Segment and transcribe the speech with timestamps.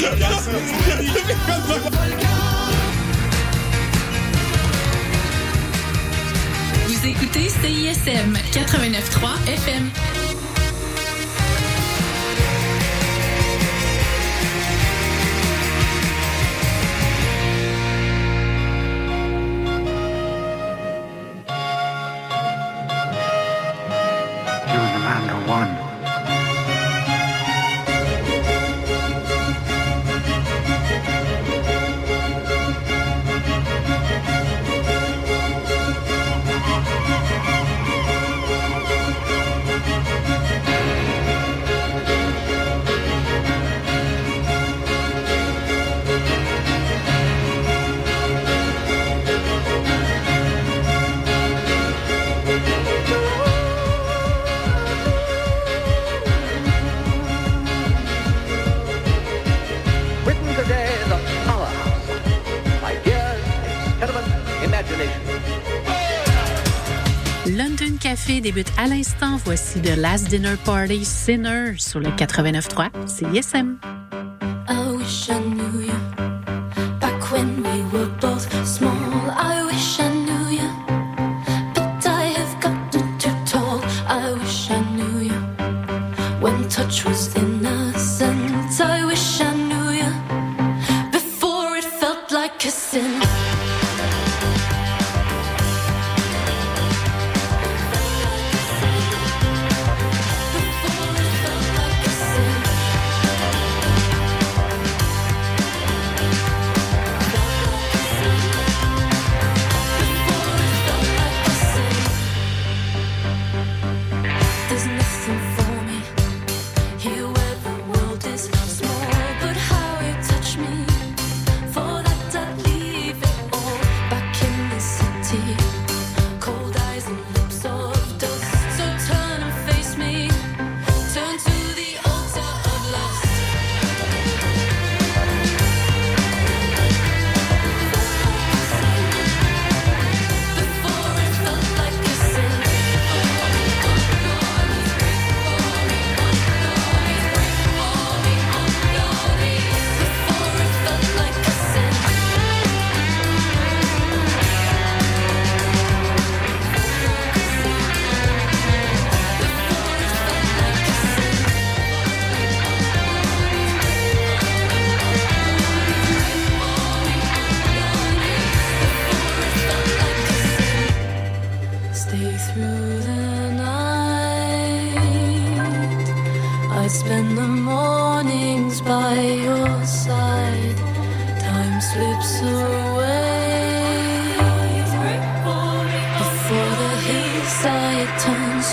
[0.00, 0.06] Vous
[7.06, 9.90] écoutez CISM 89.3 FM.
[24.66, 25.79] You and Amanda are one.
[68.10, 69.36] Café débute à l'instant.
[69.44, 73.78] Voici The Last Dinner Party Sinner sur le 89.3 CISM.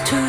[0.06, 0.26] To.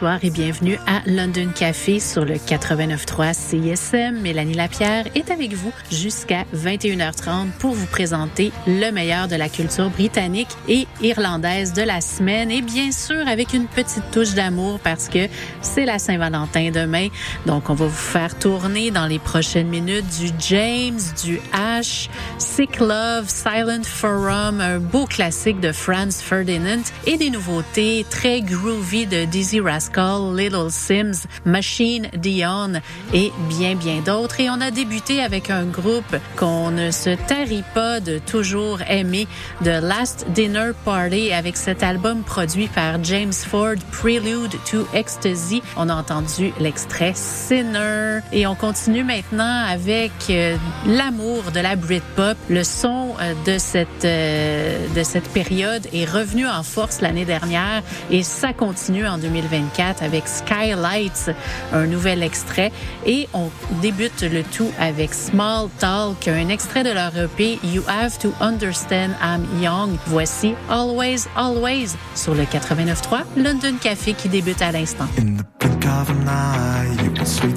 [0.00, 4.18] Bonsoir et bienvenue à London Café sur le 89.3 CISM.
[4.22, 9.90] Mélanie Lapierre est avec vous jusqu'à 21h30 pour vous présenter le meilleur de la culture
[9.90, 15.06] britannique et irlandaise de la semaine et bien sûr avec une petite touche d'amour parce
[15.10, 15.28] que
[15.60, 17.08] c'est la Saint-Valentin demain.
[17.44, 22.08] Donc on va vous faire tourner dans les prochaines minutes du James, du Ash,
[22.38, 29.06] Sick Love, Silent Forum, un beau classique de Franz Ferdinand et des nouveautés très groovy
[29.06, 32.80] de Dizzy Rascal Skull, Little Sims, Machine Dion
[33.12, 34.40] et bien, bien d'autres.
[34.40, 39.26] Et on a débuté avec un groupe qu'on ne se tarit pas de toujours aimer,
[39.64, 45.62] The Last Dinner Party, avec cet album produit par James Ford, Prelude to Ecstasy.
[45.76, 48.20] On a entendu l'extrait Sinner.
[48.32, 50.56] Et on continue maintenant avec euh,
[50.86, 52.36] l'amour de la Britpop.
[52.48, 57.82] Le son euh, de cette, euh, de cette période est revenu en force l'année dernière
[58.10, 61.30] et ça continue en 2024 avec Skylights,
[61.72, 62.70] un nouvel extrait.
[63.06, 63.50] Et on
[63.80, 69.10] débute le tout avec Small Talk, un extrait de leur EP You Have to Understand
[69.22, 69.96] I'm Young.
[70.06, 75.06] Voici Always, Always sur le 89.3 London Café qui débute à l'instant.
[75.20, 76.40] You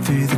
[0.04, 0.34] through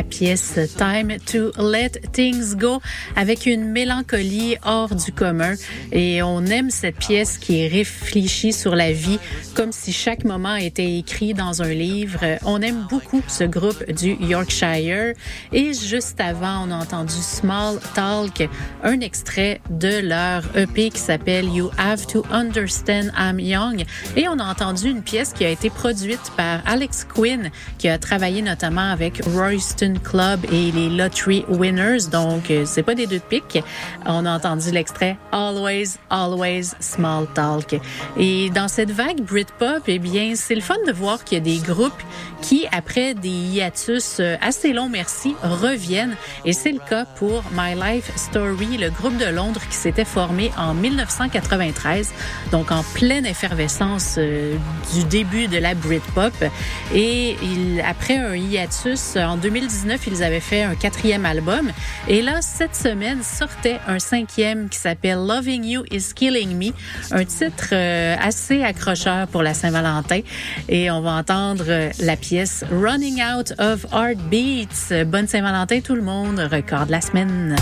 [0.00, 2.80] la pièce Time to Let Things Go
[3.16, 5.52] avec une mélancolie hors du commun.
[5.92, 9.18] Et on aime cette pièce qui est réfléchie sur la vie
[9.54, 12.20] comme si chaque moment était écrit dans un livre.
[12.46, 15.12] On aime beaucoup ce groupe du Yorkshire.
[15.52, 18.48] Et juste avant, on a entendu Small Talk,
[18.82, 23.84] un extrait de leur EP qui s'appelle You Have to Understand I'm Young.
[24.16, 27.98] Et on a entendu une pièce qui a été produite par Alex Quinn, qui a
[27.98, 32.08] travaillé notamment avec Royston Club et les Lottery Winners.
[32.10, 33.62] Donc, euh, c'est pas des deux de pique.
[34.06, 37.80] On a entendu l'extrait Always, Always Small Talk.
[38.16, 41.44] Et dans cette vague Britpop, eh bien, c'est le fun de voir qu'il y a
[41.44, 42.02] des groupes
[42.40, 46.16] qui, après des hiatus euh, assez longs, merci, reviennent.
[46.44, 50.50] Et c'est le cas pour My Life Story, le groupe de Londres qui s'était formé
[50.56, 52.12] en 1993,
[52.50, 54.56] donc en pleine effervescence euh,
[54.94, 56.32] du début de la Britpop.
[56.94, 61.70] Et il, après un hiatus, en 2019, ils avaient fait un quatrième album.
[62.08, 66.72] Et là, cette semaine, sortait un cinquième qui s'appelle Loving You is Killing Me,
[67.10, 70.20] un titre euh, assez accrocheur pour la Saint-Valentin.
[70.68, 75.04] Et on va entendre euh, la pièce Running Out of Heartbeats.
[75.06, 77.56] Bonne Saint-Valentin tout le monde, record de la semaine.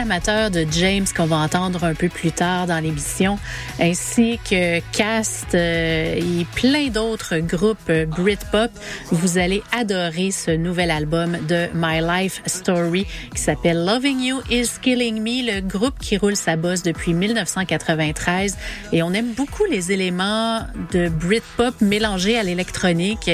[0.00, 3.38] Amateurs de James qu'on va entendre un peu plus tard dans l'émission,
[3.78, 8.70] ainsi que Cast euh, et plein d'autres groupes euh, Britpop,
[9.12, 14.68] vous allez adorer ce nouvel album de My Life Story qui s'appelle Loving You Is
[14.80, 18.56] Killing Me, le groupe qui roule sa bosse depuis 1993
[18.92, 20.60] et on aime beaucoup les éléments
[20.92, 23.30] de Britpop mélangés à l'électronique.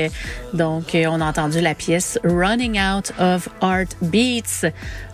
[0.52, 4.66] Donc euh, on a entendu la pièce Running Out of Art Beats,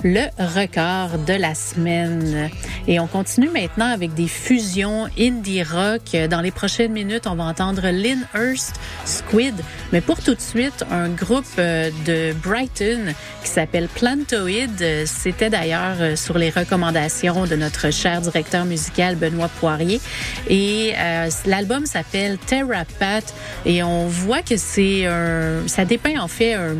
[0.03, 2.49] le record de la semaine.
[2.87, 6.17] Et on continue maintenant avec des fusions indie rock.
[6.31, 9.55] Dans les prochaines minutes, on va entendre Lynn Hurst, Squid.
[9.93, 15.05] Mais pour tout de suite, un groupe euh, de Brighton qui s'appelle Plantoid.
[15.05, 20.01] C'était d'ailleurs euh, sur les recommandations de notre cher directeur musical Benoît Poirier.
[20.49, 23.35] Et euh, l'album s'appelle Terrapath
[23.67, 26.77] et on voit que c'est un, ça dépeint en fait un,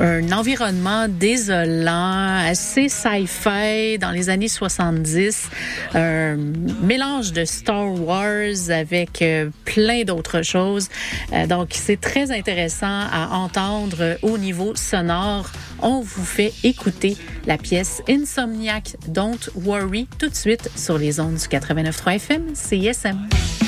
[0.00, 5.48] un environnement désolant, assez sci-fi dans les années 70,
[5.94, 6.36] un
[6.82, 10.88] mélange de Star Wars avec euh, plein d'autres choses.
[11.32, 15.50] Euh, donc c'est très intéressant à entendre au niveau sonore.
[15.80, 21.34] On vous fait écouter la pièce Insomniac Don't Worry tout de suite sur les ondes
[21.34, 23.63] du 89.3 FM CISM.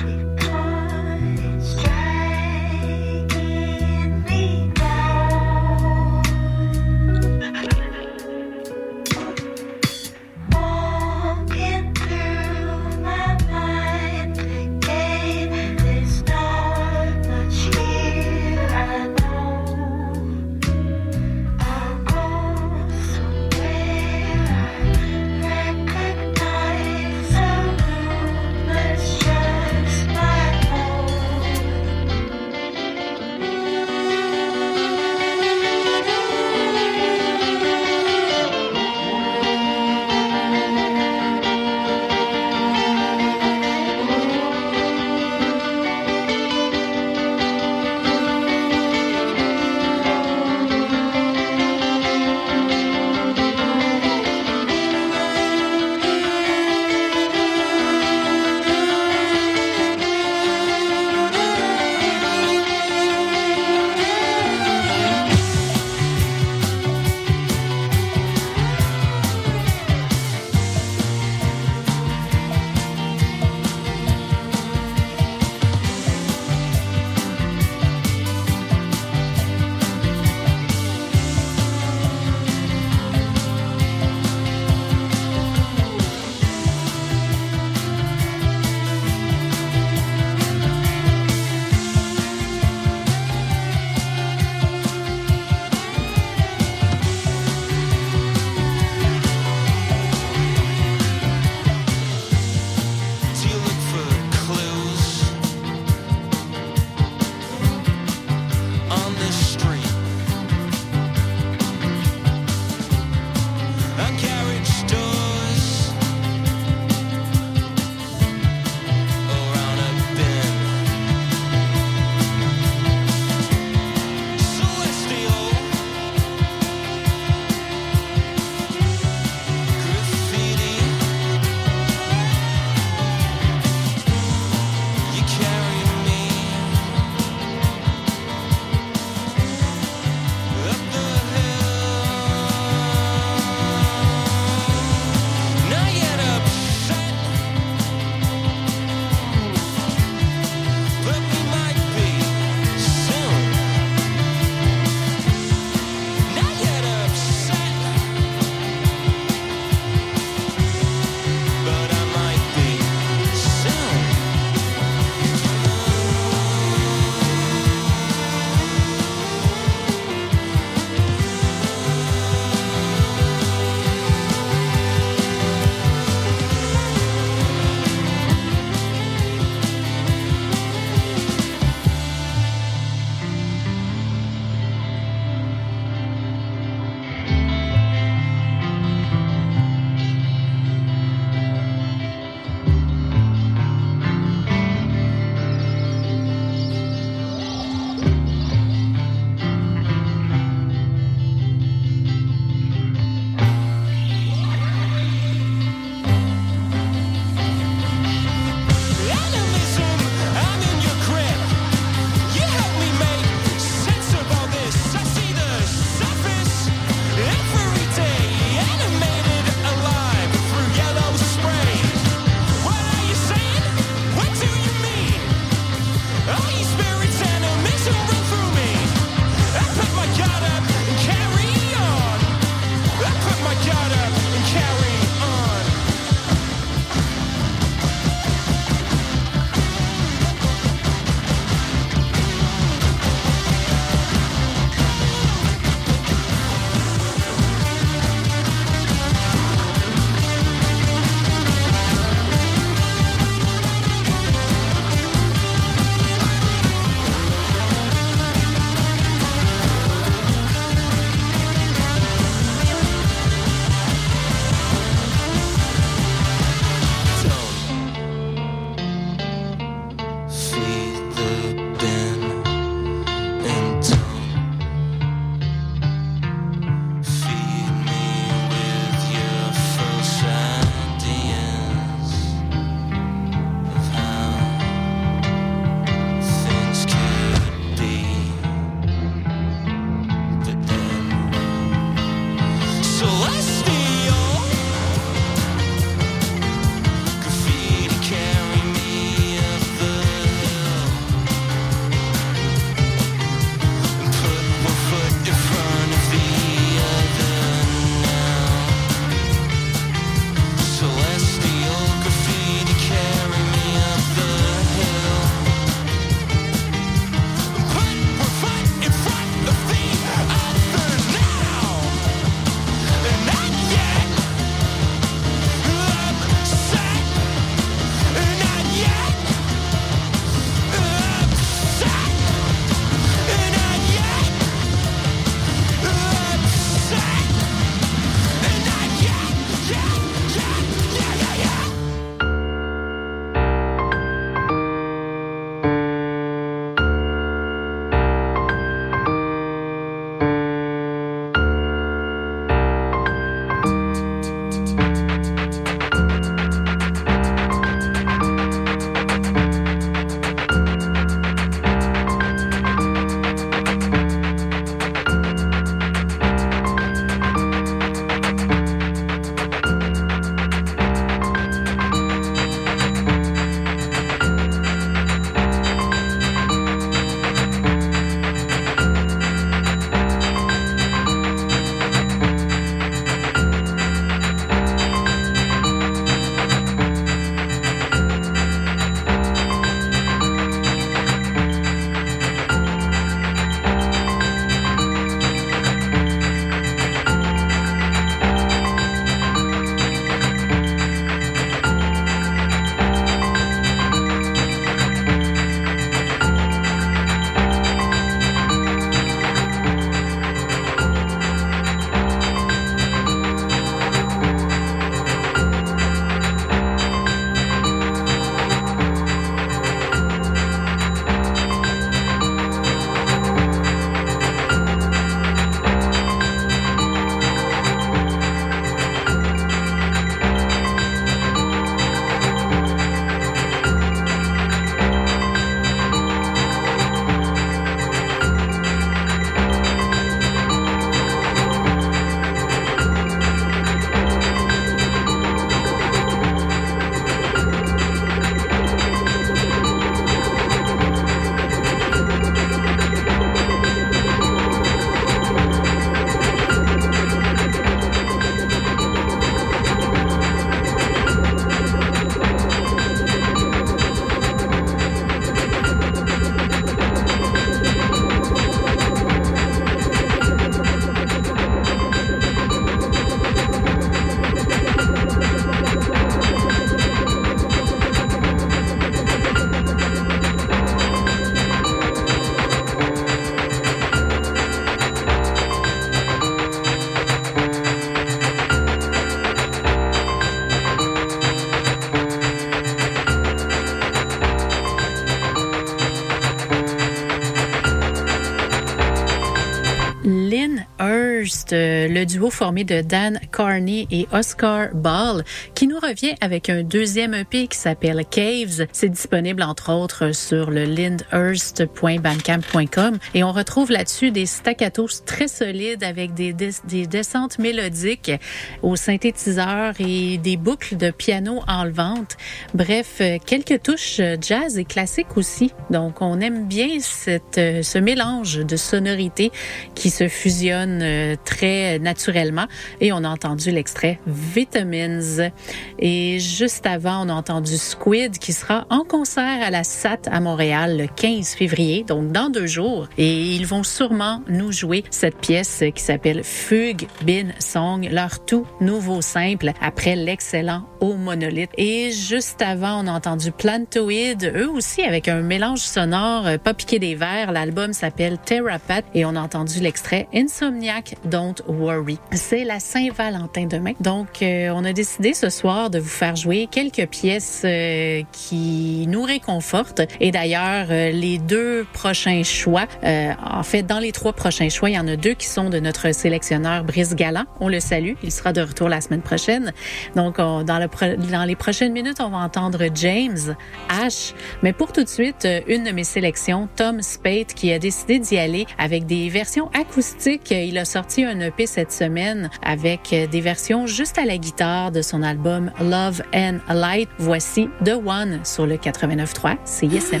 [501.52, 505.24] Le duo formé de Dan Carney et Oscar Ball,
[505.54, 508.66] qui nous revient avec un deuxième EP qui s'appelle Caves.
[508.70, 515.82] C'est disponible entre autres sur le lindhurst.bandcamp.com et on retrouve là-dessus des staccatos très solides
[515.82, 518.12] avec des, des, des descentes mélodiques
[518.60, 522.18] au synthétiseur et des boucles de piano enlevantes.
[522.52, 525.50] Bref, euh, quelques touches jazz et classiques aussi.
[525.70, 529.32] Donc, on aime bien cette, euh, ce mélange de sonorités
[529.74, 532.44] qui se fusionnent euh, très naturellement.
[532.82, 533.08] Et on a
[533.50, 535.30] l'extrait Vitamins.
[535.78, 540.20] Et juste avant, on a entendu Squid qui sera en concert à la SAT à
[540.20, 542.88] Montréal le 15 février, donc dans deux jours.
[542.98, 548.46] Et ils vont sûrement nous jouer cette pièce qui s'appelle Fugue Bin Song, leur tout
[548.60, 551.50] nouveau simple après l'excellent Au Monolith.
[551.58, 556.54] Et juste avant, on a entendu Plantoid, eux aussi avec un mélange sonore, euh, pas
[556.54, 557.32] piqué des verres.
[557.32, 561.98] L'album s'appelle Therapat et on a entendu l'extrait Insomniac Don't Worry.
[562.12, 563.72] C'est la Saint-Valentin demain.
[563.80, 568.86] Donc, euh, on a décidé ce soir de vous faire jouer quelques pièces euh, qui
[568.88, 569.82] nous réconfortent.
[570.00, 574.70] Et d'ailleurs, euh, les deux prochains choix, euh, en fait, dans les trois prochains choix,
[574.70, 577.24] il y en a deux qui sont de notre sélectionneur Brice Galland.
[577.40, 577.94] On le salue.
[578.02, 579.52] Il sera de retour la semaine prochaine.
[579.94, 580.68] Donc, on- dans, le
[581.10, 583.36] dans les prochaines minutes, on va entendre James,
[583.68, 584.14] Ash.
[584.42, 587.98] Mais pour tout de suite, euh, une de mes sélections, Tom Spade, qui a décidé
[587.98, 590.30] d'y aller avec des versions acoustiques.
[590.30, 594.72] Il a sorti un EP cette semaine avec euh, des versions juste à la guitare
[594.72, 596.88] de son album Love and Light.
[596.98, 600.00] Voici The One sur le 89.3 CISM.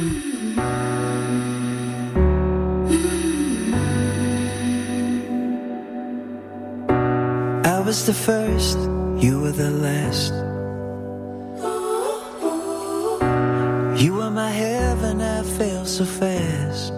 [7.64, 8.78] I was the first,
[9.22, 10.49] you were the last.
[14.00, 16.94] You were my heaven, I fell so fast.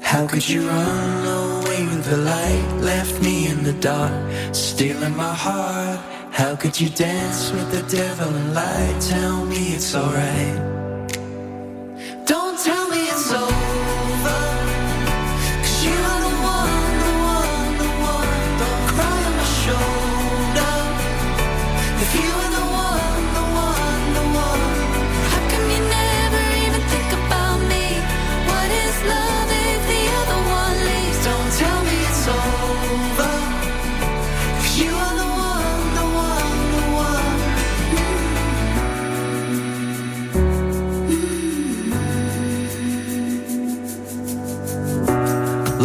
[0.00, 2.80] How could you run away when the light?
[2.80, 4.14] Left me in the dark,
[4.54, 5.98] stealing my heart.
[6.30, 8.96] How could you dance with the devil and lie?
[9.00, 10.56] Tell me it's alright.
[12.26, 12.93] Don't tell me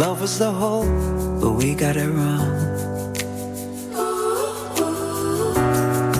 [0.00, 0.88] Love was the hope,
[1.42, 2.48] but we got it wrong.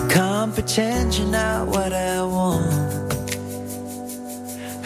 [0.07, 2.71] Come pretend you're not what I want.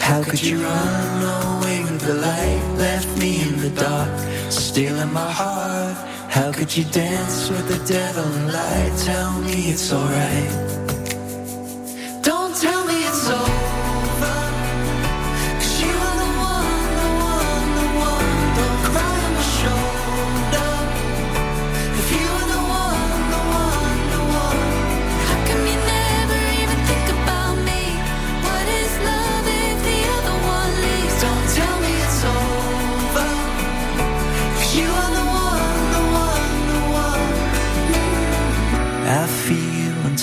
[0.00, 2.62] How could you run away with the light?
[2.78, 4.08] Left me in the dark,
[4.50, 5.94] stealing my heart.
[6.30, 8.90] How could you dance with the devil and lie?
[9.04, 10.65] Tell me it's alright.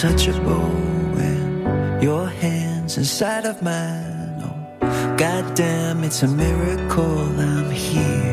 [0.04, 0.68] Untouchable
[1.16, 4.42] when your hands inside of mine.
[4.44, 8.33] Oh, goddamn, it's a miracle I'm here.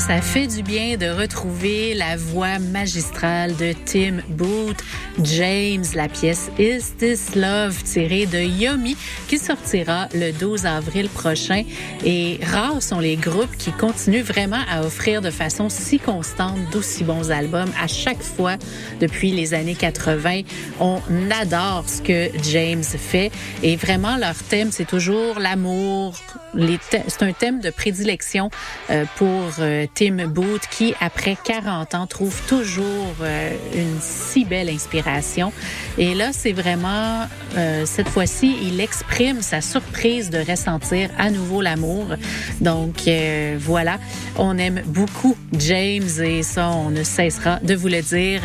[0.00, 4.84] Ça fait du bien de retrouver la voix magistrale de Tim Booth,
[5.24, 8.96] James, la pièce Is This Love tirée de Yomi
[9.26, 11.64] qui sortira le 12 avril prochain.
[12.04, 17.02] Et rares sont les groupes qui continuent vraiment à offrir de façon si constante d'aussi
[17.02, 18.56] bons albums à chaque fois
[19.00, 20.42] depuis les années 80.
[20.78, 23.32] On adore ce que James fait
[23.64, 26.14] et vraiment leur thème, c'est toujours l'amour.
[26.88, 28.50] C'est un thème de prédilection
[28.90, 34.68] euh, pour euh, Tim Booth qui, après 40 ans, trouve toujours euh, une si belle
[34.68, 35.52] inspiration.
[35.96, 37.26] Et là, c'est vraiment,
[37.56, 42.06] euh, cette fois-ci, il exprime sa surprise de ressentir à nouveau l'amour.
[42.60, 43.98] Donc euh, voilà,
[44.36, 48.42] on aime beaucoup James et ça, on ne cessera de vous le dire.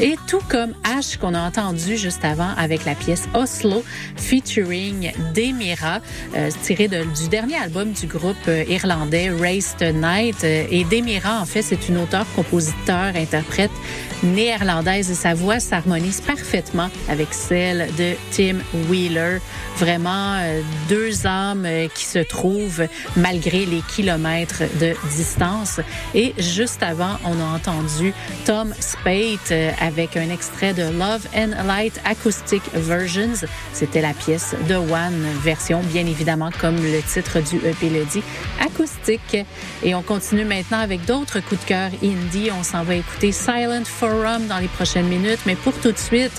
[0.00, 3.84] Et tout comme Ash qu'on a entendu juste avant avec la pièce Oslo
[4.16, 6.00] featuring Demira,
[6.36, 10.36] euh, tiré de- du dernier album du groupe euh, irlandais Race Tonight.
[10.90, 13.70] Demira, en fait, c'est une auteure, compositeur, interprète
[14.22, 18.58] néerlandaise et sa voix s'harmonise parfaitement avec celle de Tim
[18.88, 19.38] Wheeler.
[19.78, 22.86] Vraiment euh, deux âmes euh, qui se trouvent
[23.16, 25.80] malgré les kilomètres de distance.
[26.14, 28.14] Et juste avant, on a entendu
[28.46, 33.46] Tom Spate euh, avec un extrait de Love and Light Acoustic Versions.
[33.72, 38.22] C'était la pièce de One, version bien évidemment comme le titre du EP le dit,
[38.60, 39.36] acoustique.
[39.82, 42.50] Et on continue maintenant avec d'autres coups de cœur indie.
[42.58, 46.30] On s'en va écouter Silent Dans les prochaines minutes, mais pour tout de suite,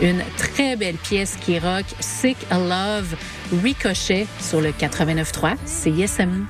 [0.00, 3.16] une très belle pièce qui rock, Sick Love,
[3.64, 6.46] Ricochet sur le 89.3 CISM.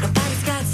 [0.00, 0.66] Nobody's got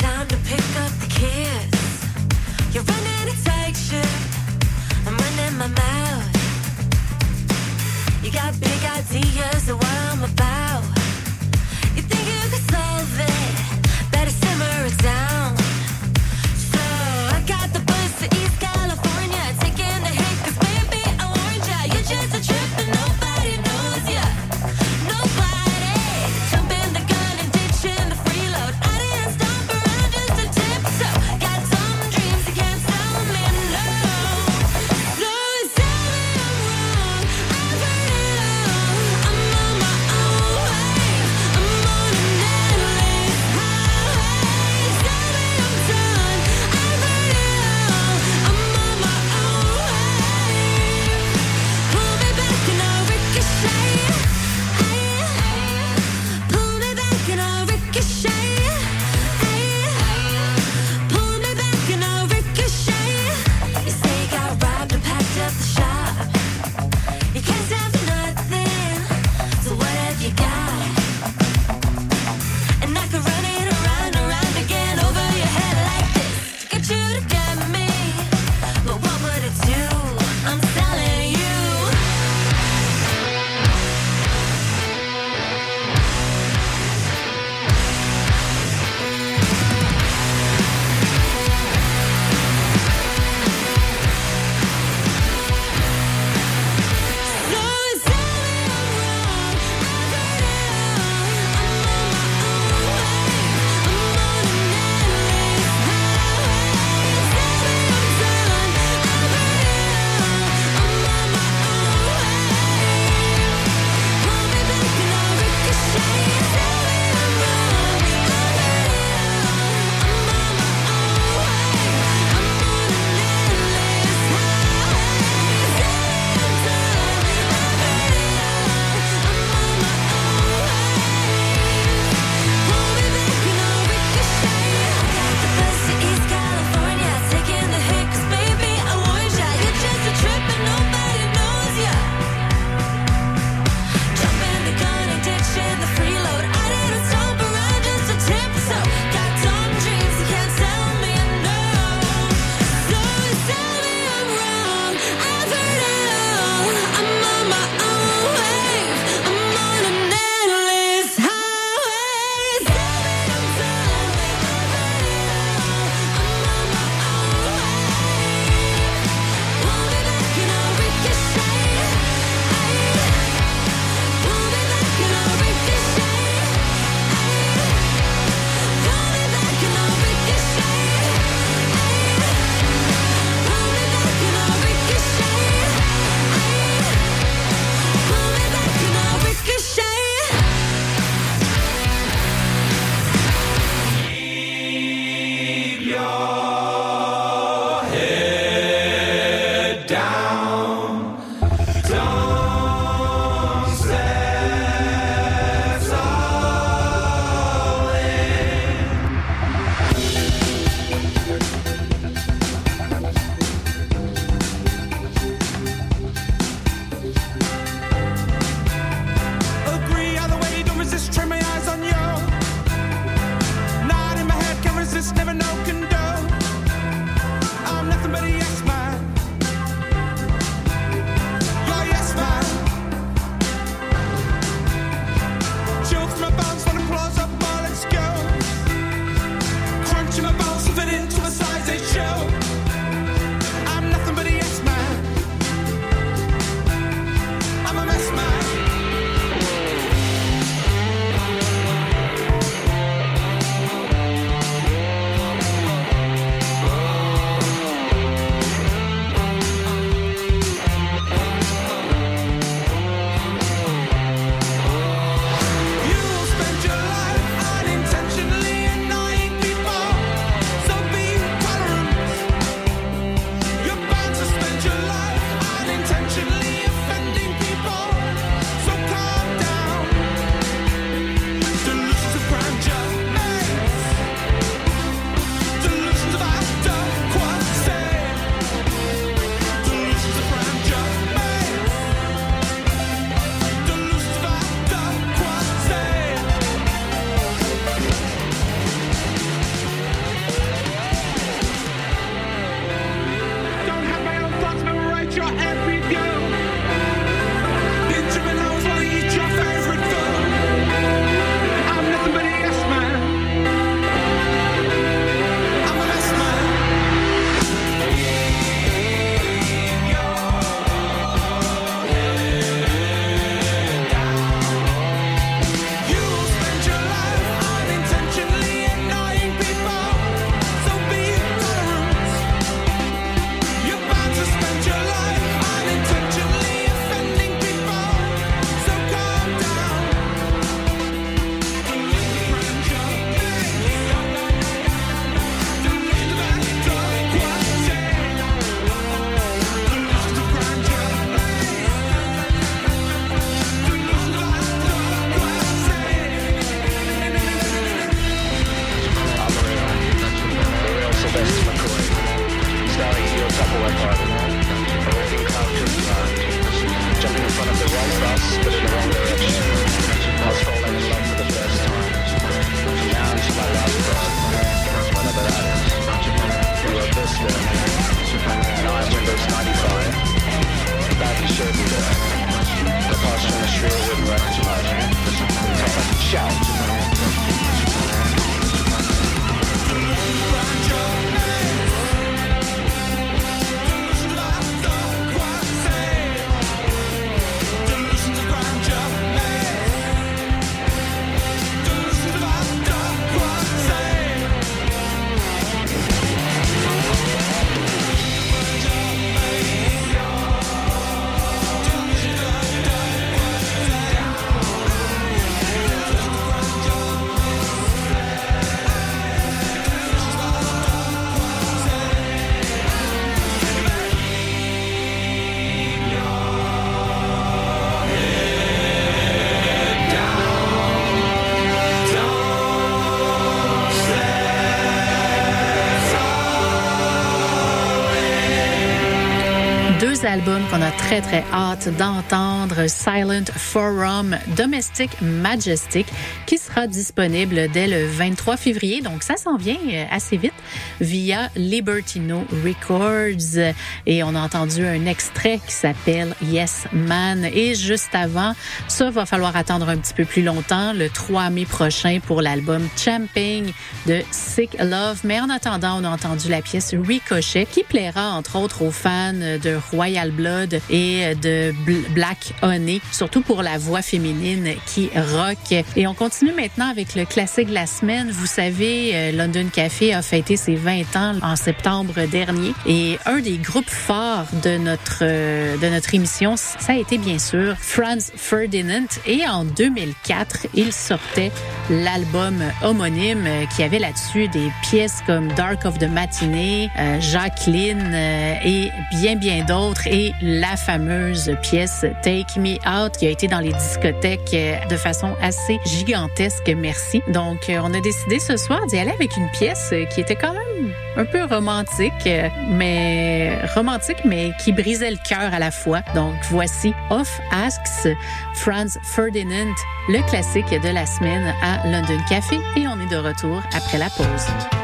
[440.13, 445.87] album qu'on a très très hâte d'entendre, Silent Forum Domestic Majestic,
[446.27, 448.83] qui sera disponible dès le 23 février.
[448.83, 450.35] Donc ça s'en vient euh, assez vite
[450.83, 453.55] via Libertino Records.
[453.87, 457.25] Et on a entendu un extrait qui s'appelle Yes Man.
[457.25, 458.35] Et juste avant,
[458.69, 462.69] ça va falloir attendre un petit peu plus longtemps, le 3 mai prochain pour l'album
[462.77, 463.53] Champing
[463.87, 465.01] de Sick Love.
[465.05, 469.13] Mais en attendant, on a entendu la pièce Ricochet qui plaira entre autres aux fans
[469.13, 475.65] de Royal Blood et de Bl- Black Honey, surtout pour la voix féminine qui rock.
[475.77, 478.11] Et on continue maintenant avec le classique de la semaine.
[478.11, 483.21] Vous savez, euh, London Café a fêté ses 20 ans en septembre dernier et un
[483.21, 488.87] des groupes forts de notre de notre émission, ça a été bien sûr Franz Ferdinand.
[489.07, 491.31] Et en 2004, il sortait
[491.71, 497.93] l'album homonyme euh, qui avait là-dessus des pièces comme Dark of the Matinee, euh, Jacqueline
[497.95, 499.87] euh, et bien bien d'autres.
[499.87, 504.77] Et la fameuse pièce Take Me Out qui a été dans les discothèques euh, de
[504.77, 507.03] façon assez gigantesque, merci.
[507.09, 510.17] Donc euh, on a décidé ce soir d'y aller avec une pièce euh, qui était
[510.17, 515.51] quand même un peu romantique, euh, mais romantique, mais qui brisait le cœur à la
[515.51, 515.81] fois.
[515.95, 517.89] Donc voici Off Asks
[518.35, 519.55] Franz Ferdinand,
[519.89, 523.91] le classique de la semaine à London Café, et on est de retour après la
[523.91, 524.62] pause.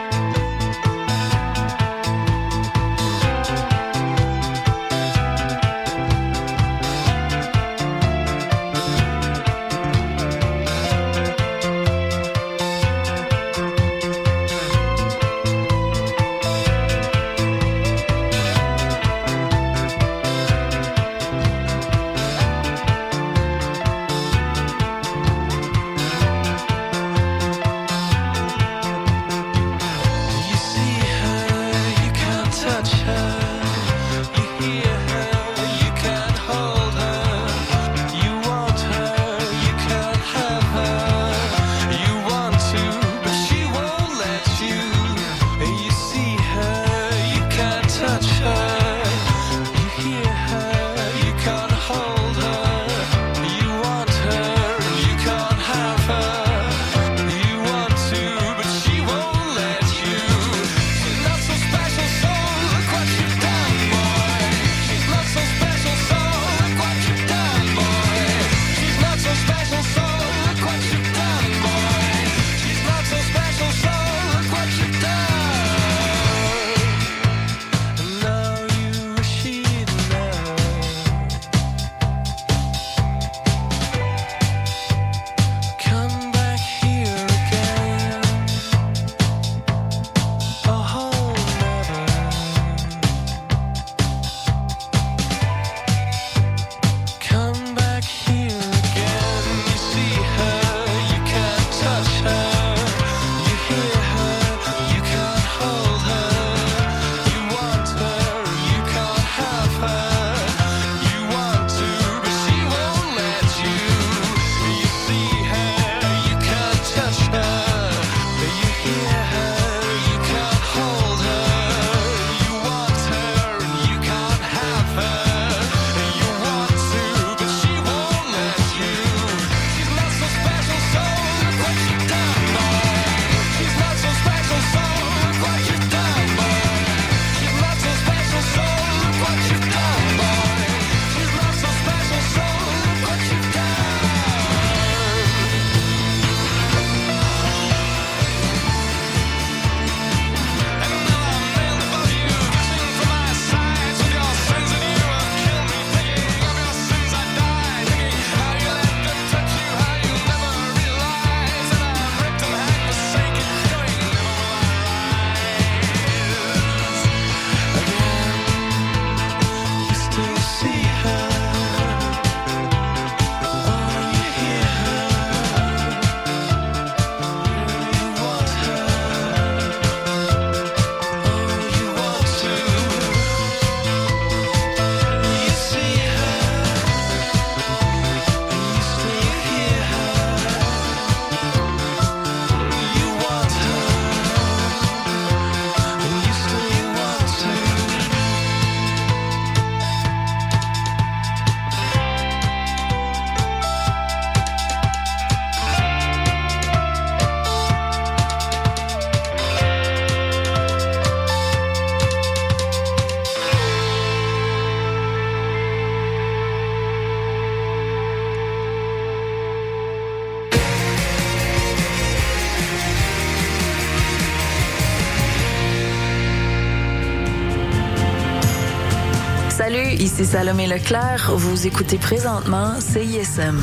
[230.39, 233.59] Salomé Leclerc, vous écoutez présentement CISM.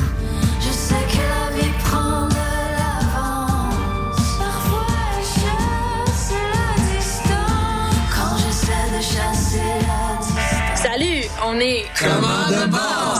[0.59, 2.35] Je sais que la vie prend de
[2.75, 4.19] l'avance.
[4.37, 4.85] Parfois
[5.17, 7.95] elle chasse la distance.
[8.13, 10.81] Quand j'essaie de chasser la distance.
[10.83, 11.85] Salut, on est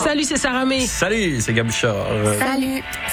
[0.03, 0.85] Salut, c'est Sarah May.
[0.85, 1.95] Salut, c'est Gab Bouchard.
[2.11, 2.83] Euh, Salut,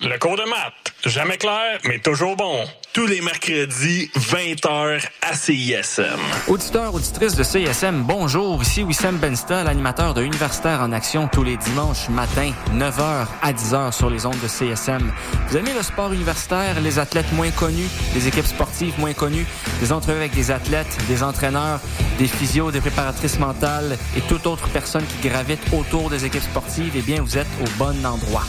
[0.00, 0.94] Le cours de maths.
[1.04, 2.64] Jamais clair, mais toujours bon.
[2.92, 6.20] Tous les mercredis, 20h à CISM.
[6.46, 8.62] Auditeurs, auditrices de CISM, bonjour.
[8.62, 13.90] Ici Wissam Bensta, l'animateur de Universitaire en Action tous les dimanches matin, 9h à 10h
[13.90, 15.12] sur les ondes de CSM.
[15.48, 19.46] Vous aimez le sport universitaire, les athlètes moins connus, les équipes sportives moins connues,
[19.80, 21.80] des entrevues avec des athlètes, des entraîneurs,
[22.18, 26.92] des physios, des préparatrices mentales et toute autre personne qui gravite autour des équipes sportives,
[26.94, 28.44] eh bien, vous êtes au bon endroit.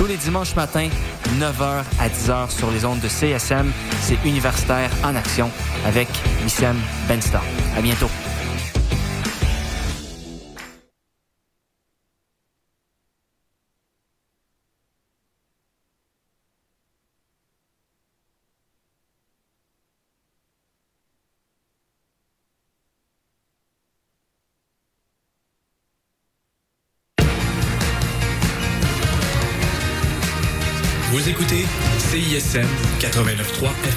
[0.00, 0.88] Tous les dimanches matin,
[1.38, 3.70] 9h à 10h sur les ondes de CSM,
[4.00, 5.50] c'est Universitaire en action
[5.84, 6.08] avec
[6.42, 7.42] Wissem Benstar.
[7.76, 8.08] À bientôt.
[32.50, 32.66] CISM
[32.98, 33.89] 89.3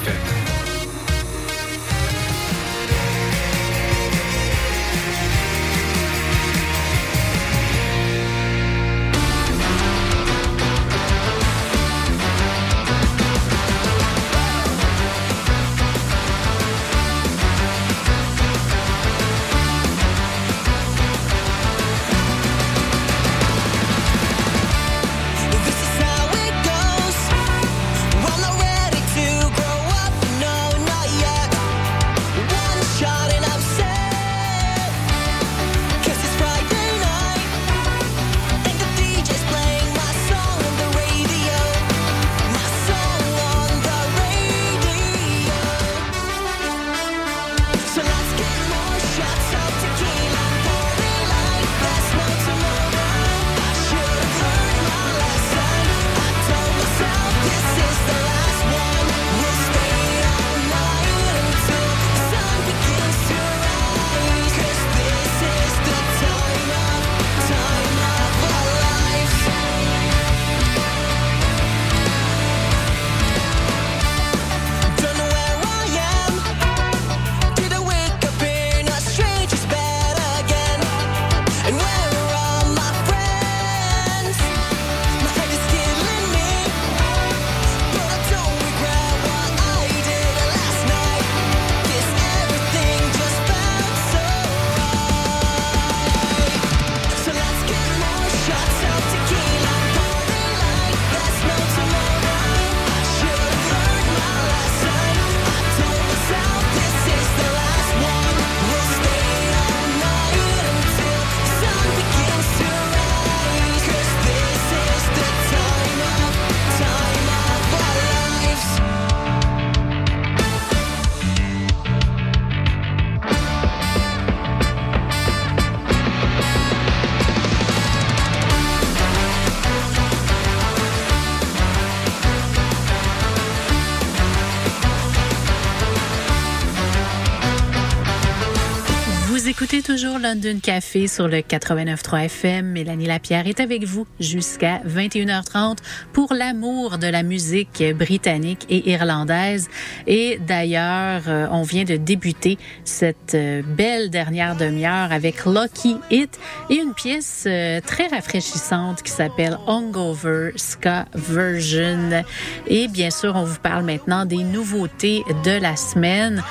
[140.23, 142.67] London Café sur le 89.3 FM.
[142.67, 145.79] Mélanie Lapierre est avec vous jusqu'à 21h30
[146.13, 149.69] pour l'amour de la musique britannique et irlandaise.
[150.07, 156.39] Et d'ailleurs, euh, on vient de débuter cette euh, belle dernière demi-heure avec Lucky It
[156.69, 162.23] et une pièce euh, très rafraîchissante qui s'appelle Hungover Ska Version.
[162.67, 166.41] Et bien sûr, on vous parle maintenant des nouveautés de la semaine.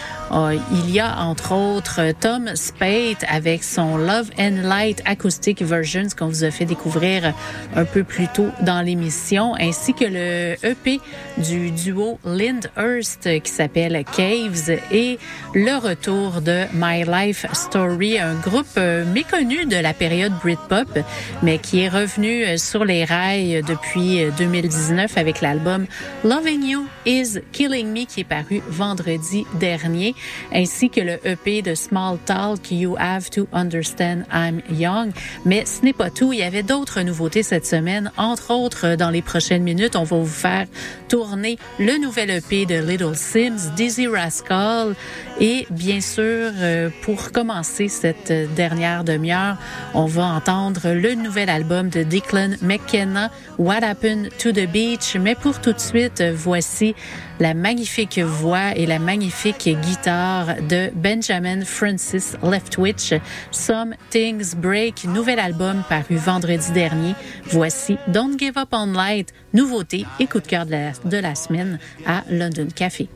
[0.73, 6.27] Il y a entre autres Tom Spate avec son Love and Light Acoustic Versions qu'on
[6.27, 7.35] vous a fait découvrir
[7.75, 11.01] un peu plus tôt dans l'émission, ainsi que le EP
[11.39, 15.19] du duo Lyndhurst qui s'appelle Caves et
[15.55, 20.99] le retour de My Life Story, un groupe euh, méconnu de la période Britpop,
[21.43, 25.87] mais qui est revenu euh, sur les rails depuis 2019 avec l'album
[26.25, 30.15] Loving You Is Killing Me qui est paru vendredi dernier
[30.53, 35.13] ainsi que le EP de Small Talk You Have to Understand I'm Young.
[35.45, 36.33] Mais ce n'est pas tout.
[36.33, 38.11] Il y avait d'autres nouveautés cette semaine.
[38.17, 40.67] Entre autres, dans les prochaines minutes, on va vous faire
[41.09, 44.95] tourner le nouvel EP de Little Sims, Dizzy Rascal.
[45.41, 49.57] Et bien sûr, euh, pour commencer cette dernière demi-heure,
[49.95, 55.17] on va entendre le nouvel album de Declan McKenna, What Happened to the Beach.
[55.21, 56.95] Mais pour tout de suite, voici
[57.43, 63.15] la magnifique voix et la magnifique guitare de Benjamin Francis Leftwich.
[63.51, 67.17] Some Things Break, nouvel album paru vendredi dernier.
[67.47, 71.35] Voici Don't Give Up on Light, nouveauté et coup de cœur de la, de la
[71.35, 73.09] semaine à London Café.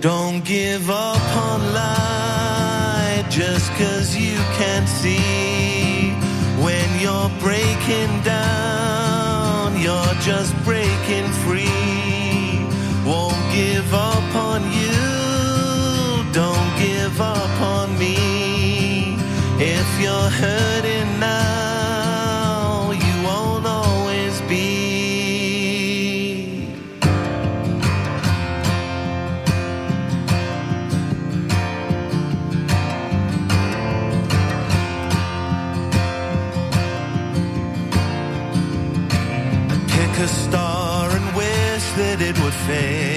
[0.00, 6.12] Don't give up on life just cause you can't see
[6.64, 8.39] when you're breaking down
[42.72, 43.09] it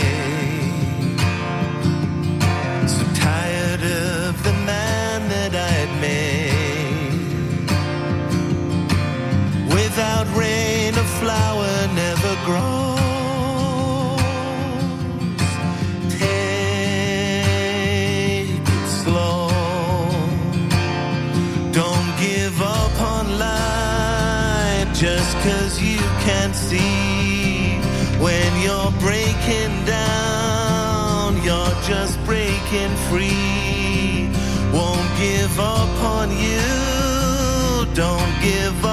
[29.43, 31.35] breaking down.
[31.43, 34.29] You're just breaking free.
[34.73, 37.93] Won't give up on you.
[37.93, 38.92] Don't give up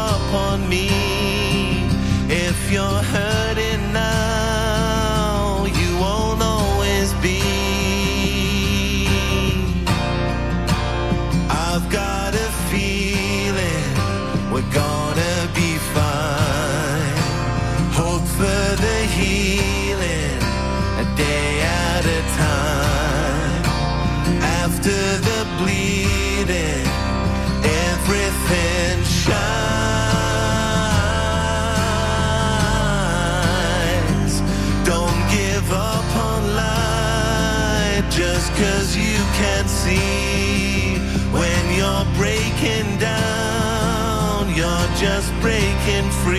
[45.91, 46.30] in free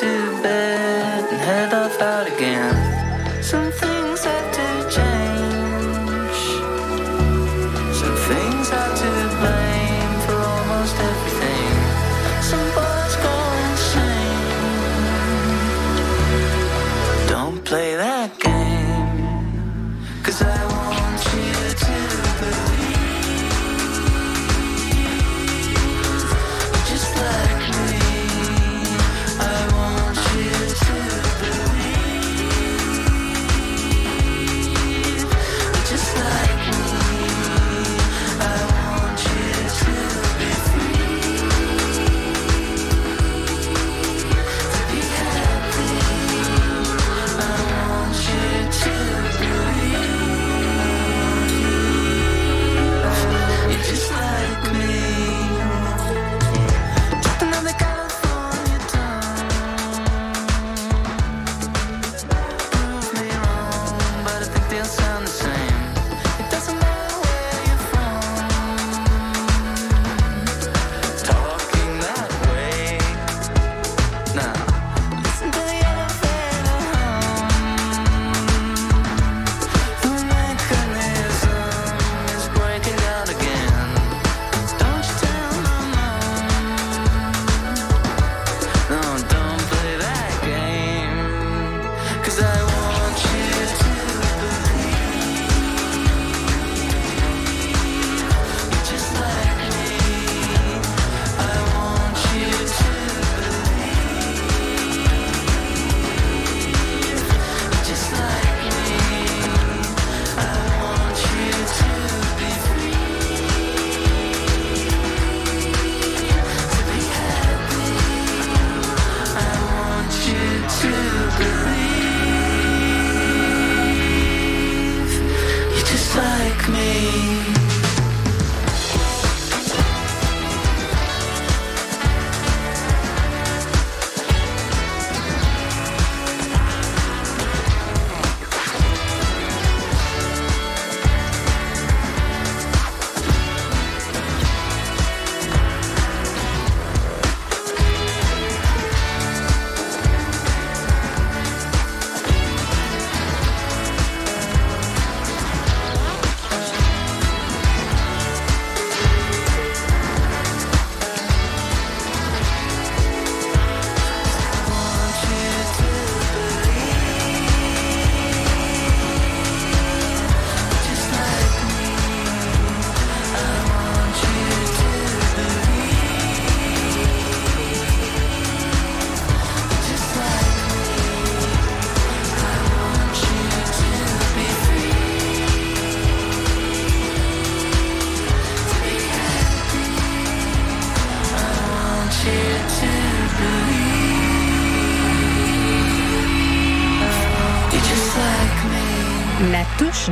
[0.00, 2.79] to bed and head off out again.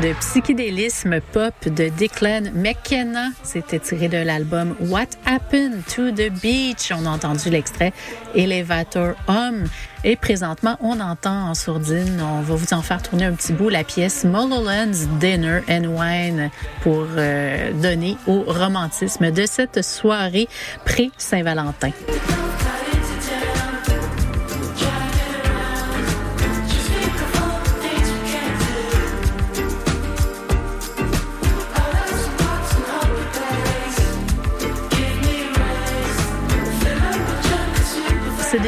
[0.09, 6.91] De psychédélisme pop de Declan McKenna, c'était tiré de l'album What Happened to the Beach.
[6.93, 7.93] On a entendu l'extrait
[8.35, 9.65] Elevator Home.
[10.05, 13.69] Et présentement, on entend en sourdine, on va vous en faire tourner un petit bout,
[13.69, 16.51] la pièce Mulholland's Dinner and Wine
[16.83, 20.49] pour euh, donner au romantisme de cette soirée
[20.87, 21.91] pré-Saint-Valentin.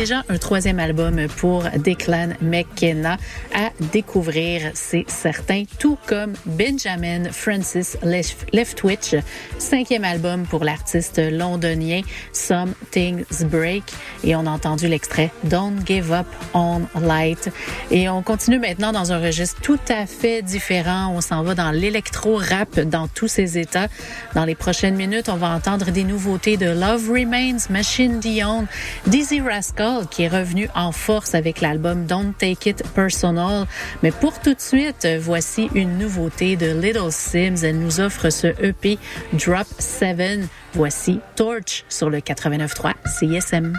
[0.01, 3.19] Déjà un troisième album pour Declan McKenna
[3.55, 9.15] à découvrir, c'est certain, tout comme Benjamin Francis Lef- Leftwich,
[9.59, 12.01] cinquième album pour l'artiste londonien
[12.33, 13.83] Some Things Break.
[14.25, 17.51] Et on a entendu l'extrait Don't Give Up on Light.
[17.91, 21.13] Et on continue maintenant dans un registre tout à fait différent.
[21.15, 23.89] On s'en va dans l'électro-rap dans tous ses états.
[24.35, 28.67] Dans les prochaines minutes, on va entendre des nouveautés de Love Remains, Machine Dion,
[29.07, 33.67] Dizzy Rascal qui est revenu en force avec l'album Don't Take It Personal.
[34.03, 37.65] Mais pour tout de suite, voici une nouveauté de Little Sims.
[37.65, 38.99] Elle nous offre ce EP
[39.33, 40.49] Drop 7.
[40.75, 43.79] Voici Torch sur le 89.3 CSM.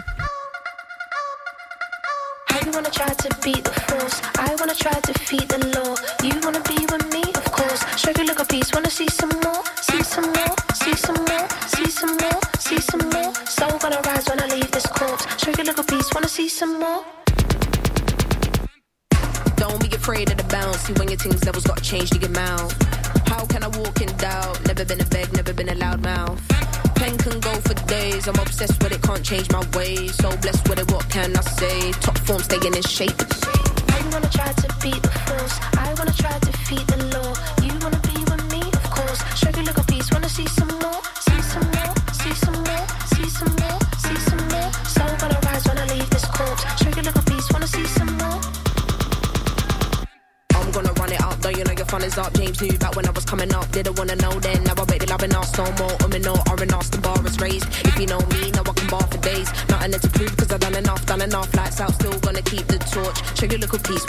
[2.50, 4.20] I wanna try to beat the force.
[4.38, 5.94] I wanna try to feed the law.
[6.22, 7.80] You wanna be with me, of course.
[8.00, 10.71] Sure, if you look a piece, wanna see some more, see some more?
[10.82, 13.32] see some more, see some more, see some more.
[13.46, 15.24] Soul gonna rise when I leave this corpse.
[15.40, 17.04] Shrink a little piece, wanna see some more.
[19.56, 20.80] Don't be afraid of the bounce.
[20.80, 22.72] See when your things levels got changed, you get mouth.
[23.28, 24.54] How can I walk in doubt?
[24.66, 26.40] Never been a beg, never been a loud mouth.
[26.96, 28.26] Pen can go for days.
[28.26, 30.14] I'm obsessed with it, can't change my ways.
[30.16, 31.92] So blessed with it, what can I say?
[32.06, 33.20] Top form, staying in shape.
[33.94, 35.56] I'm gonna try to beat the force.
[35.84, 37.61] I wanna try to defeat the law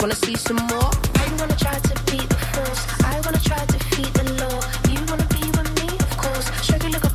[0.04, 0.90] wanna see some more.
[1.14, 2.86] I wanna try to beat the force.
[3.04, 4.83] I wanna try to defeat the law.
[6.62, 7.13] Shake it like a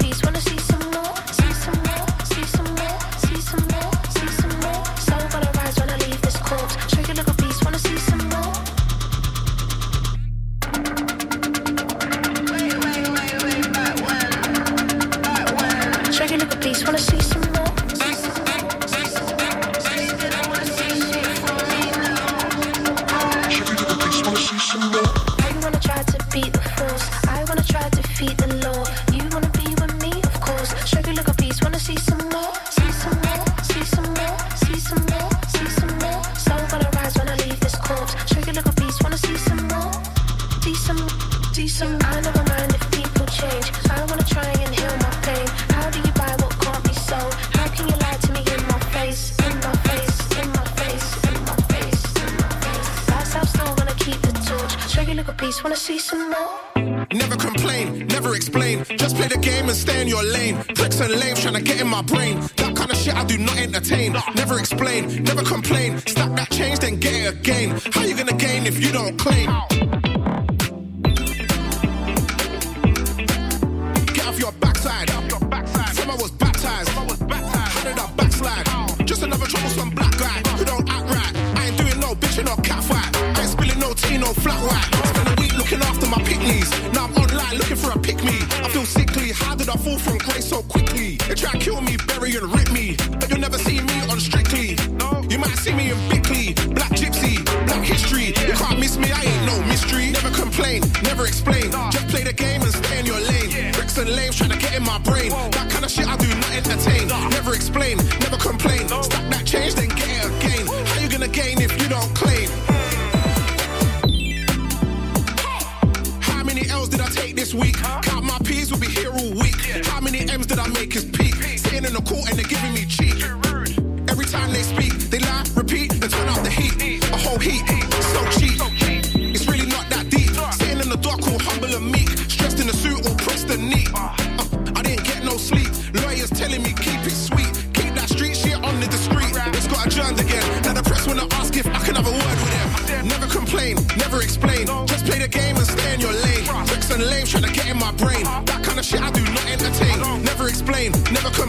[68.89, 69.68] you don't claim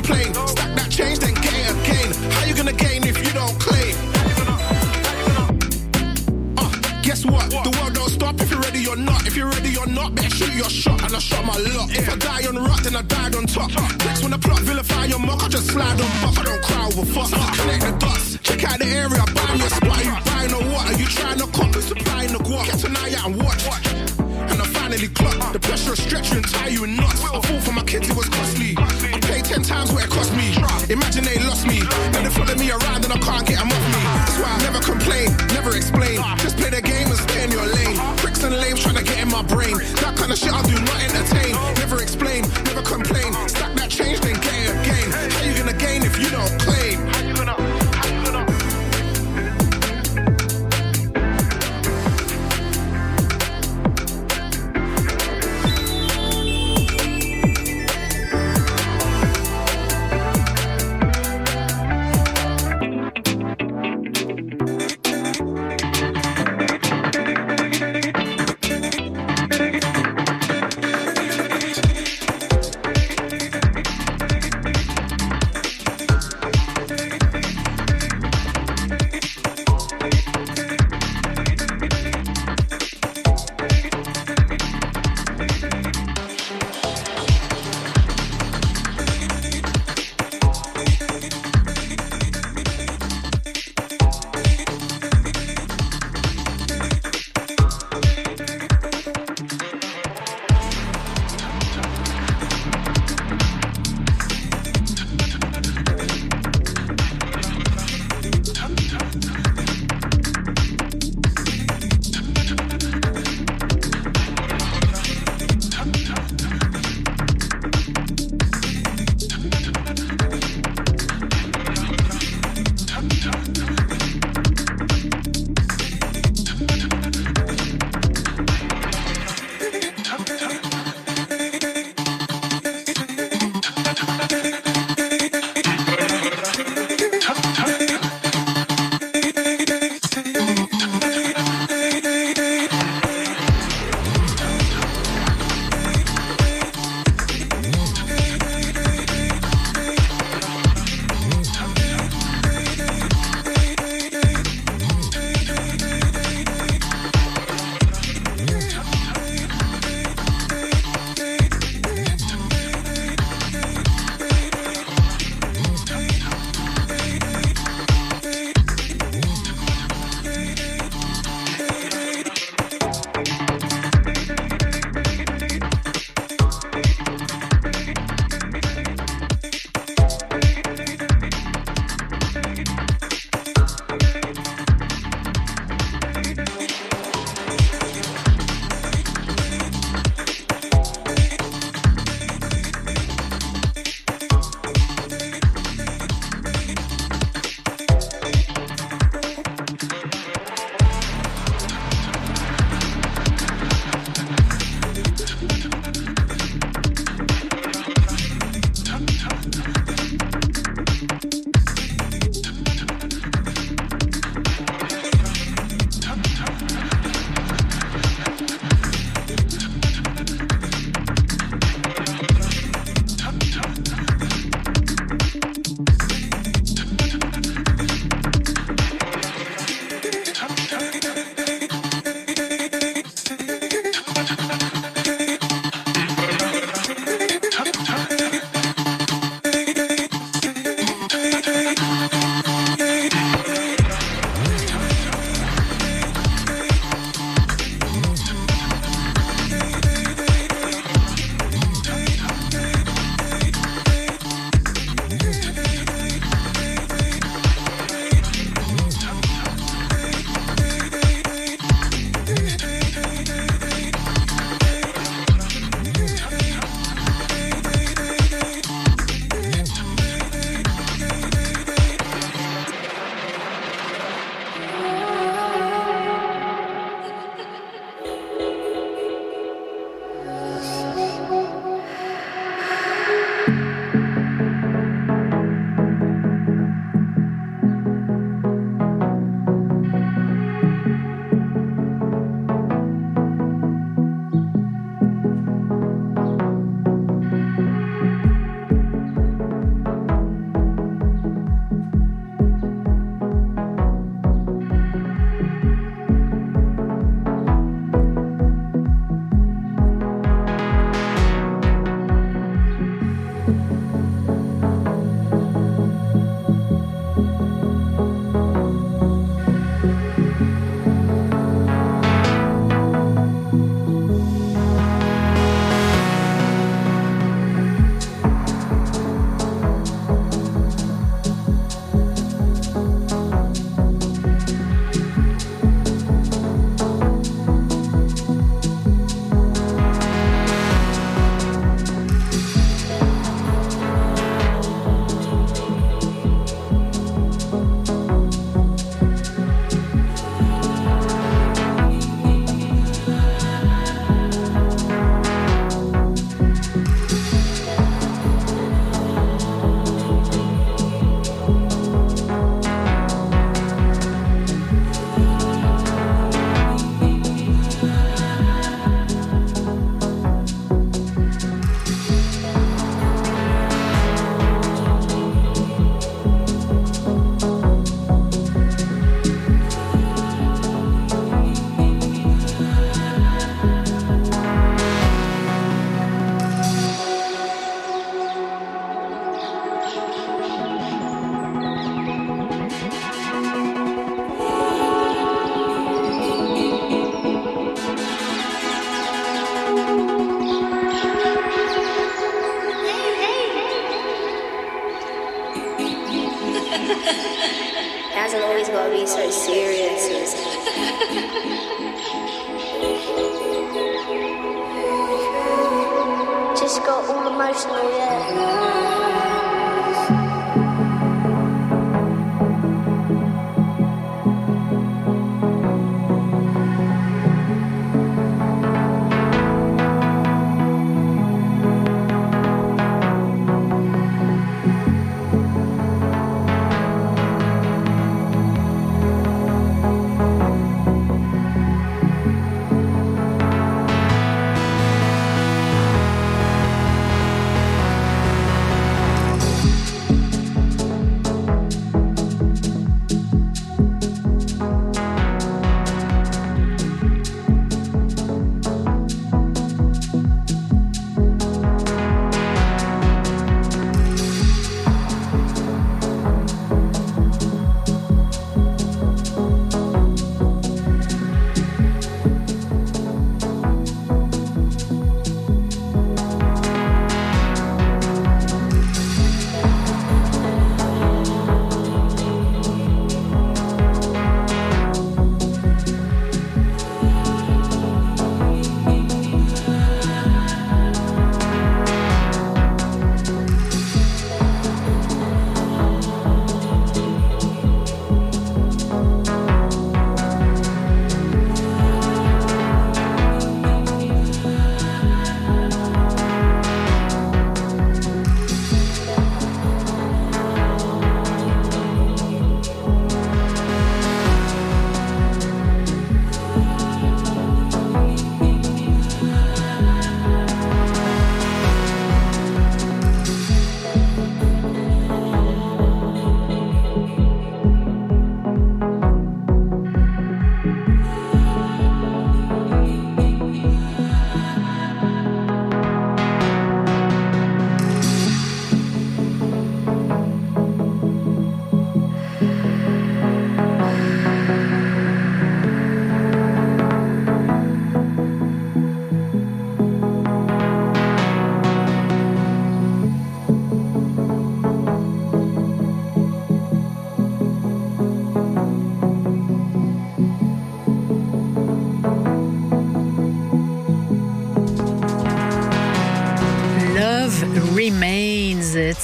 [0.02, 0.32] complain.
[0.34, 2.08] Stack that change, then get it again.
[2.32, 3.94] How you gonna gain if you don't claim?
[6.56, 6.72] Uh,
[7.02, 7.50] guess what?
[7.50, 9.26] The world don't stop if you're ready or not.
[9.26, 11.02] If you're ready or not, better shoot your shot.
[11.04, 11.90] And I shot my lot.
[11.90, 13.70] If I die on rock, then I died on top.
[14.06, 16.38] Next when I plot, vilify your mock, I just slide on fuck.
[16.38, 17.32] I don't cry over fuss.
[17.32, 18.38] I Connect the dots.
[18.42, 19.98] Check out the area, buy your spot.
[19.98, 20.84] Are you buying or what?
[20.90, 21.76] Are you trying to cop?
[21.76, 22.64] It's supplying the guap.
[22.66, 24.19] Get to now, yeah, and watch.
[24.50, 25.52] And I finally cluck.
[25.52, 27.22] The pressure of stretch and tie you in knots.
[27.24, 28.74] I fall for my kids, it was costly.
[28.76, 30.54] I paid ten times what it cost me.
[30.90, 31.80] Imagine they lost me.
[32.12, 34.02] Now they follow me around and I can't get them off me.
[34.26, 36.18] That's why I never complain, never explain.
[36.42, 37.96] Just play the game and stay in your lane.
[38.18, 39.78] Pricks and lames trying to get in my brain.
[40.02, 41.54] That kind of shit I do not entertain.
[41.78, 42.49] Never explain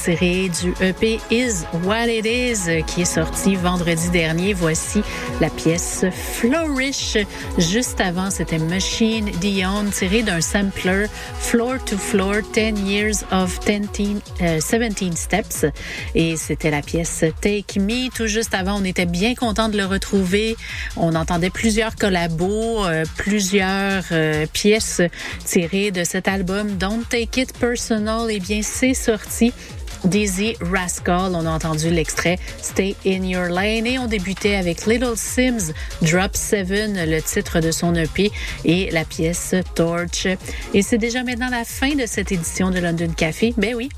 [0.06, 4.52] tiré du EP Is What It Is, qui est sorti vendredi dernier.
[4.52, 5.02] Voici
[5.40, 7.18] la pièce Flourish.
[7.58, 11.06] Juste avant, c'était Machine Dion, tiré d'un sampler
[11.40, 15.66] Floor to Floor, 10 Years of 10, euh, 17 Steps.
[16.14, 18.08] Et c'était la pièce Take Me.
[18.14, 20.56] Tout juste avant, on était bien content de le retrouver.
[20.96, 25.02] On entendait plusieurs collabos, euh, plusieurs euh, pièces
[25.44, 28.28] tirées de cet album Don't Take It Personal.
[28.30, 29.52] Eh bien, c'est sorti.
[30.05, 35.16] Dizzy Rascal, on a entendu l'extrait Stay in Your Lane et on débutait avec Little
[35.16, 38.31] Sims Drop 7, le titre de son EP
[38.64, 40.27] et la pièce Torch.
[40.74, 43.55] Et c'est déjà maintenant la fin de cette édition de London Café.
[43.56, 43.89] Ben oui,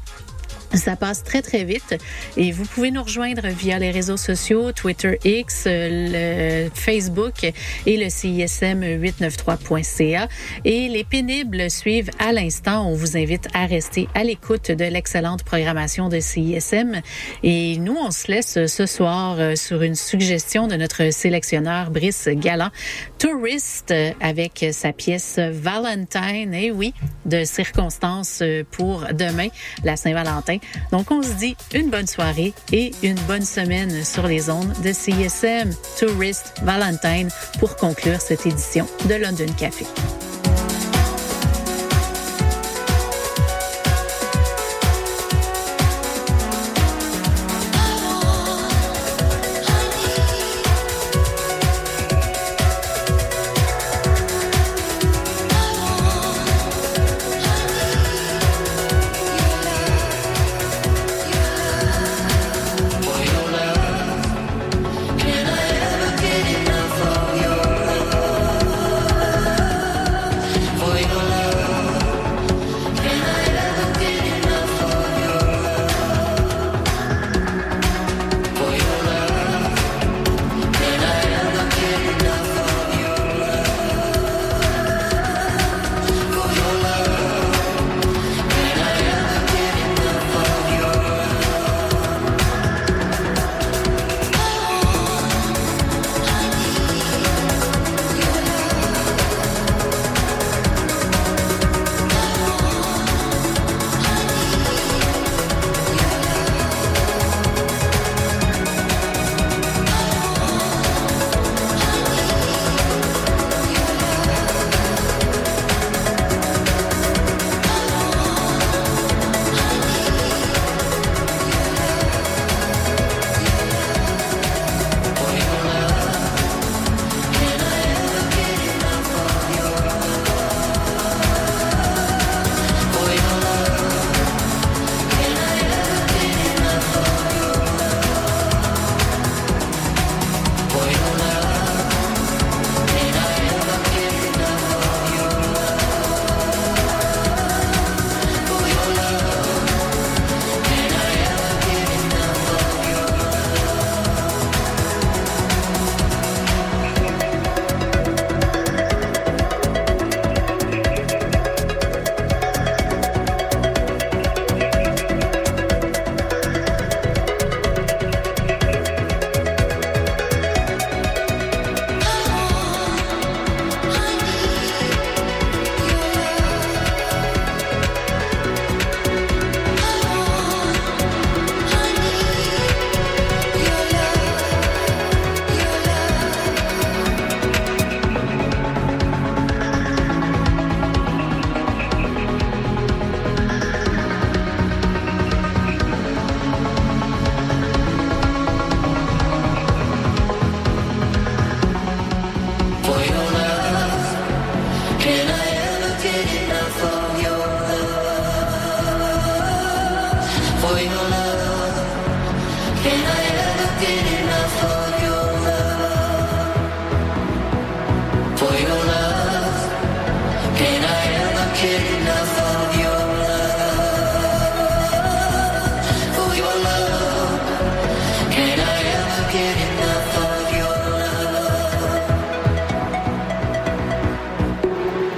[0.74, 1.96] ça passe très, très vite
[2.36, 7.52] et vous pouvez nous rejoindre via les réseaux sociaux, Twitter X, euh, le Facebook
[7.86, 10.28] et le CISM893.ca.
[10.64, 12.88] Et les pénibles suivent à l'instant.
[12.88, 17.00] On vous invite à rester à l'écoute de l'excellente programmation de CISM.
[17.42, 22.28] Et nous, on se laisse ce soir euh, sur une suggestion de notre sélectionneur Brice
[22.28, 22.70] Galland,
[23.18, 26.54] Tourist, euh, avec sa pièce Valentine.
[26.54, 29.48] Et oui, de circonstances pour demain,
[29.84, 30.57] la Saint-Valentin.
[30.92, 34.92] Donc, on se dit une bonne soirée et une bonne semaine sur les ondes de
[34.92, 37.28] CISM Tourist Valentine
[37.58, 39.86] pour conclure cette édition de London Café.